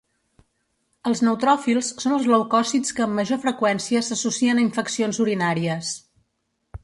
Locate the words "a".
4.61-4.65